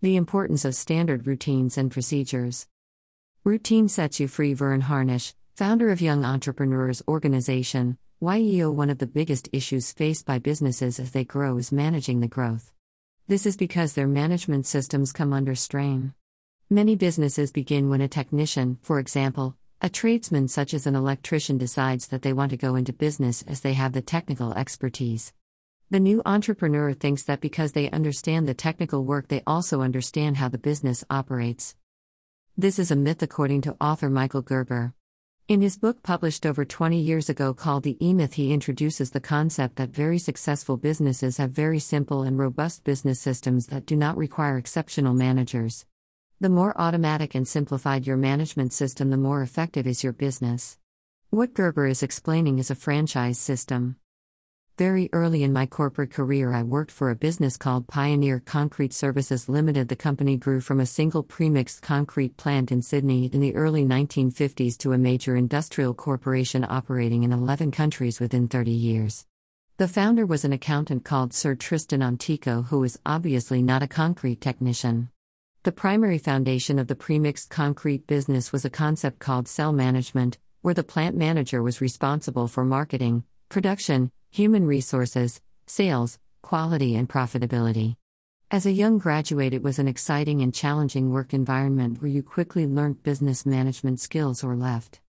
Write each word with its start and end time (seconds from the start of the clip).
The 0.00 0.14
importance 0.14 0.64
of 0.64 0.76
standard 0.76 1.26
routines 1.26 1.76
and 1.76 1.90
procedures. 1.90 2.68
Routine 3.42 3.88
sets 3.88 4.20
you 4.20 4.28
free. 4.28 4.54
Verne 4.54 4.82
Harnish, 4.82 5.34
founder 5.56 5.90
of 5.90 6.00
Young 6.00 6.24
Entrepreneurs 6.24 7.02
Organization, 7.08 7.98
YEO. 8.20 8.70
One 8.70 8.90
of 8.90 8.98
the 8.98 9.08
biggest 9.08 9.48
issues 9.52 9.90
faced 9.90 10.24
by 10.24 10.38
businesses 10.38 11.00
as 11.00 11.10
they 11.10 11.24
grow 11.24 11.58
is 11.58 11.72
managing 11.72 12.20
the 12.20 12.28
growth. 12.28 12.70
This 13.26 13.44
is 13.44 13.56
because 13.56 13.94
their 13.94 14.06
management 14.06 14.66
systems 14.66 15.12
come 15.12 15.32
under 15.32 15.56
strain. 15.56 16.14
Many 16.70 16.94
businesses 16.94 17.50
begin 17.50 17.90
when 17.90 18.00
a 18.00 18.06
technician, 18.06 18.78
for 18.82 19.00
example, 19.00 19.56
a 19.82 19.88
tradesman 19.88 20.46
such 20.46 20.74
as 20.74 20.86
an 20.86 20.94
electrician, 20.94 21.58
decides 21.58 22.06
that 22.06 22.22
they 22.22 22.32
want 22.32 22.50
to 22.50 22.56
go 22.56 22.76
into 22.76 22.92
business 22.92 23.42
as 23.48 23.62
they 23.62 23.72
have 23.72 23.94
the 23.94 24.00
technical 24.00 24.52
expertise. 24.52 25.32
The 25.90 26.00
new 26.00 26.20
entrepreneur 26.26 26.92
thinks 26.92 27.22
that 27.22 27.40
because 27.40 27.72
they 27.72 27.88
understand 27.90 28.46
the 28.46 28.52
technical 28.52 29.06
work, 29.06 29.28
they 29.28 29.42
also 29.46 29.80
understand 29.80 30.36
how 30.36 30.50
the 30.50 30.58
business 30.58 31.02
operates. 31.08 31.76
This 32.58 32.78
is 32.78 32.90
a 32.90 32.96
myth, 32.96 33.22
according 33.22 33.62
to 33.62 33.76
author 33.80 34.10
Michael 34.10 34.42
Gerber. 34.42 34.92
In 35.48 35.62
his 35.62 35.78
book 35.78 36.02
published 36.02 36.44
over 36.44 36.66
20 36.66 37.00
years 37.00 37.30
ago 37.30 37.54
called 37.54 37.84
The 37.84 37.96
E 38.06 38.12
Myth, 38.12 38.34
he 38.34 38.52
introduces 38.52 39.12
the 39.12 39.20
concept 39.20 39.76
that 39.76 39.88
very 39.88 40.18
successful 40.18 40.76
businesses 40.76 41.38
have 41.38 41.52
very 41.52 41.78
simple 41.78 42.22
and 42.22 42.38
robust 42.38 42.84
business 42.84 43.18
systems 43.18 43.68
that 43.68 43.86
do 43.86 43.96
not 43.96 44.18
require 44.18 44.58
exceptional 44.58 45.14
managers. 45.14 45.86
The 46.38 46.50
more 46.50 46.78
automatic 46.78 47.34
and 47.34 47.48
simplified 47.48 48.06
your 48.06 48.18
management 48.18 48.74
system, 48.74 49.08
the 49.08 49.16
more 49.16 49.40
effective 49.40 49.86
is 49.86 50.04
your 50.04 50.12
business. 50.12 50.76
What 51.30 51.54
Gerber 51.54 51.86
is 51.86 52.02
explaining 52.02 52.58
is 52.58 52.70
a 52.70 52.74
franchise 52.74 53.38
system. 53.38 53.96
Very 54.78 55.08
early 55.12 55.42
in 55.42 55.52
my 55.52 55.66
corporate 55.66 56.12
career, 56.12 56.52
I 56.52 56.62
worked 56.62 56.92
for 56.92 57.10
a 57.10 57.16
business 57.16 57.56
called 57.56 57.88
Pioneer 57.88 58.38
Concrete 58.38 58.92
Services 58.92 59.48
Limited. 59.48 59.88
The 59.88 59.96
company 59.96 60.36
grew 60.36 60.60
from 60.60 60.78
a 60.78 60.86
single 60.86 61.24
premixed 61.24 61.82
concrete 61.82 62.36
plant 62.36 62.70
in 62.70 62.80
Sydney 62.80 63.26
in 63.32 63.40
the 63.40 63.56
early 63.56 63.84
1950s 63.84 64.78
to 64.78 64.92
a 64.92 64.96
major 64.98 65.34
industrial 65.34 65.94
corporation 65.94 66.64
operating 66.64 67.24
in 67.24 67.32
11 67.32 67.72
countries 67.72 68.20
within 68.20 68.46
30 68.46 68.70
years. 68.70 69.26
The 69.78 69.88
founder 69.88 70.24
was 70.24 70.44
an 70.44 70.52
accountant 70.52 71.04
called 71.04 71.34
Sir 71.34 71.56
Tristan 71.56 72.00
Antico, 72.00 72.62
who 72.62 72.84
is 72.84 73.00
obviously 73.04 73.60
not 73.62 73.82
a 73.82 73.88
concrete 73.88 74.40
technician. 74.40 75.10
The 75.64 75.72
primary 75.72 76.18
foundation 76.18 76.78
of 76.78 76.86
the 76.86 76.94
premixed 76.94 77.48
concrete 77.48 78.06
business 78.06 78.52
was 78.52 78.64
a 78.64 78.70
concept 78.70 79.18
called 79.18 79.48
cell 79.48 79.72
management, 79.72 80.38
where 80.62 80.74
the 80.74 80.84
plant 80.84 81.16
manager 81.16 81.64
was 81.64 81.80
responsible 81.80 82.46
for 82.46 82.64
marketing, 82.64 83.24
production, 83.48 84.10
human 84.30 84.66
resources, 84.66 85.40
sales, 85.66 86.18
quality, 86.42 86.94
and 86.96 87.08
profitability. 87.08 87.96
As 88.50 88.66
a 88.66 88.72
young 88.72 88.98
graduate, 88.98 89.52
it 89.52 89.62
was 89.62 89.78
an 89.78 89.88
exciting 89.88 90.42
and 90.42 90.54
challenging 90.54 91.10
work 91.10 91.34
environment 91.34 92.00
where 92.00 92.10
you 92.10 92.22
quickly 92.22 92.66
learned 92.66 93.02
business 93.02 93.44
management 93.44 94.00
skills 94.00 94.42
or 94.44 94.56
left. 94.56 95.00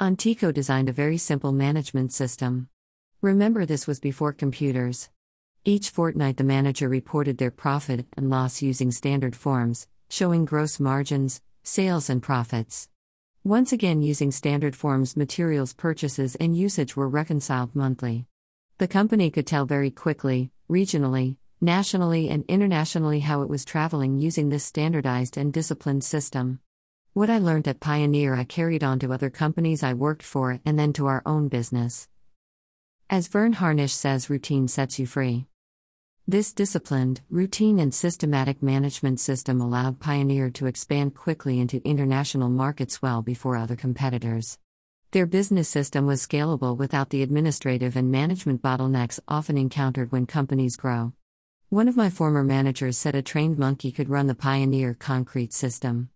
Antico 0.00 0.52
designed 0.52 0.88
a 0.88 0.92
very 0.92 1.18
simple 1.18 1.52
management 1.52 2.12
system. 2.12 2.68
Remember, 3.22 3.64
this 3.64 3.86
was 3.86 3.98
before 3.98 4.32
computers. 4.32 5.08
Each 5.64 5.90
fortnight, 5.90 6.36
the 6.36 6.44
manager 6.44 6.88
reported 6.88 7.38
their 7.38 7.50
profit 7.50 8.06
and 8.16 8.30
loss 8.30 8.62
using 8.62 8.92
standard 8.92 9.34
forms, 9.34 9.88
showing 10.08 10.44
gross 10.44 10.78
margins, 10.78 11.40
sales, 11.64 12.08
and 12.10 12.22
profits. 12.22 12.88
Once 13.46 13.70
again, 13.70 14.02
using 14.02 14.32
standard 14.32 14.74
forms, 14.74 15.16
materials 15.16 15.72
purchases 15.72 16.34
and 16.40 16.56
usage 16.56 16.96
were 16.96 17.08
reconciled 17.08 17.76
monthly. 17.76 18.26
The 18.78 18.88
company 18.88 19.30
could 19.30 19.46
tell 19.46 19.66
very 19.66 19.88
quickly, 19.88 20.50
regionally, 20.68 21.36
nationally, 21.60 22.28
and 22.28 22.44
internationally 22.48 23.20
how 23.20 23.42
it 23.42 23.48
was 23.48 23.64
traveling 23.64 24.18
using 24.18 24.48
this 24.48 24.64
standardized 24.64 25.36
and 25.36 25.52
disciplined 25.52 26.02
system. 26.02 26.58
What 27.12 27.30
I 27.30 27.38
learned 27.38 27.68
at 27.68 27.78
Pioneer, 27.78 28.34
I 28.34 28.42
carried 28.42 28.82
on 28.82 28.98
to 28.98 29.12
other 29.12 29.30
companies 29.30 29.84
I 29.84 29.94
worked 29.94 30.24
for 30.24 30.58
and 30.66 30.76
then 30.76 30.92
to 30.94 31.06
our 31.06 31.22
own 31.24 31.46
business. 31.46 32.08
As 33.08 33.28
Verne 33.28 33.52
Harnish 33.52 33.94
says, 33.94 34.28
routine 34.28 34.66
sets 34.66 34.98
you 34.98 35.06
free. 35.06 35.46
This 36.28 36.52
disciplined, 36.52 37.20
routine, 37.30 37.78
and 37.78 37.94
systematic 37.94 38.60
management 38.60 39.20
system 39.20 39.60
allowed 39.60 40.00
Pioneer 40.00 40.50
to 40.50 40.66
expand 40.66 41.14
quickly 41.14 41.60
into 41.60 41.80
international 41.86 42.48
markets 42.48 43.00
well 43.00 43.22
before 43.22 43.56
other 43.56 43.76
competitors. 43.76 44.58
Their 45.12 45.26
business 45.26 45.68
system 45.68 46.04
was 46.04 46.26
scalable 46.26 46.76
without 46.76 47.10
the 47.10 47.22
administrative 47.22 47.94
and 47.94 48.10
management 48.10 48.60
bottlenecks 48.60 49.20
often 49.28 49.56
encountered 49.56 50.10
when 50.10 50.26
companies 50.26 50.74
grow. 50.74 51.12
One 51.68 51.86
of 51.86 51.96
my 51.96 52.10
former 52.10 52.42
managers 52.42 52.98
said 52.98 53.14
a 53.14 53.22
trained 53.22 53.56
monkey 53.56 53.92
could 53.92 54.08
run 54.08 54.26
the 54.26 54.34
Pioneer 54.34 54.94
concrete 54.94 55.52
system. 55.52 56.10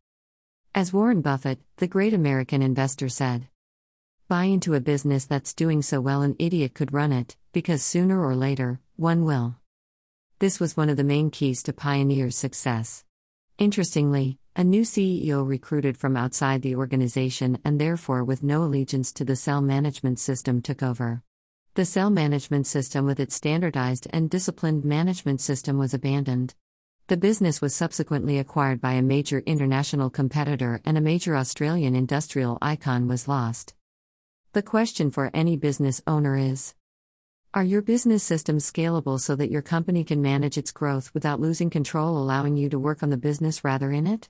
As 0.74 0.92
Warren 0.92 1.20
Buffett, 1.20 1.60
the 1.76 1.86
great 1.86 2.14
American 2.14 2.62
investor, 2.62 3.08
said, 3.08 3.46
Buy 4.26 4.46
into 4.46 4.74
a 4.74 4.80
business 4.80 5.24
that's 5.24 5.54
doing 5.54 5.82
so 5.82 6.00
well 6.00 6.22
an 6.22 6.34
idiot 6.40 6.74
could 6.74 6.92
run 6.92 7.12
it, 7.12 7.36
because 7.52 7.84
sooner 7.84 8.20
or 8.20 8.34
later, 8.34 8.80
one 8.96 9.24
will. 9.24 9.54
This 10.40 10.58
was 10.58 10.74
one 10.74 10.88
of 10.88 10.96
the 10.96 11.04
main 11.04 11.28
keys 11.28 11.62
to 11.64 11.74
Pioneer's 11.74 12.34
success. 12.34 13.04
Interestingly, 13.58 14.38
a 14.56 14.64
new 14.64 14.84
CEO 14.84 15.46
recruited 15.46 15.98
from 15.98 16.16
outside 16.16 16.62
the 16.62 16.76
organization 16.76 17.58
and 17.62 17.78
therefore 17.78 18.24
with 18.24 18.42
no 18.42 18.64
allegiance 18.64 19.12
to 19.12 19.24
the 19.26 19.36
cell 19.36 19.60
management 19.60 20.18
system 20.18 20.62
took 20.62 20.82
over. 20.82 21.22
The 21.74 21.84
cell 21.84 22.08
management 22.08 22.66
system, 22.66 23.04
with 23.04 23.20
its 23.20 23.34
standardized 23.34 24.06
and 24.14 24.30
disciplined 24.30 24.82
management 24.82 25.42
system, 25.42 25.76
was 25.76 25.92
abandoned. 25.92 26.54
The 27.08 27.18
business 27.18 27.60
was 27.60 27.74
subsequently 27.74 28.38
acquired 28.38 28.80
by 28.80 28.92
a 28.92 29.02
major 29.02 29.40
international 29.40 30.08
competitor, 30.08 30.80
and 30.86 30.96
a 30.96 31.02
major 31.02 31.36
Australian 31.36 31.94
industrial 31.94 32.56
icon 32.62 33.08
was 33.08 33.28
lost. 33.28 33.74
The 34.54 34.62
question 34.62 35.10
for 35.10 35.30
any 35.34 35.58
business 35.58 36.00
owner 36.06 36.38
is 36.38 36.74
Are 37.52 37.64
your 37.64 37.82
business 37.82 38.22
systems 38.22 38.70
scalable 38.70 39.18
so 39.18 39.34
that 39.34 39.50
your 39.50 39.60
company 39.60 40.04
can 40.04 40.22
manage 40.22 40.56
its 40.56 40.70
growth 40.70 41.12
without 41.12 41.40
losing 41.40 41.68
control, 41.68 42.16
allowing 42.16 42.56
you 42.56 42.68
to 42.68 42.78
work 42.78 43.02
on 43.02 43.10
the 43.10 43.16
business 43.16 43.64
rather 43.64 43.90
in 43.90 44.06
it? 44.06 44.28